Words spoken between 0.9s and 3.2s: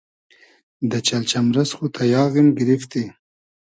چئلجئمرئس خو تئیاغیم گیریفتی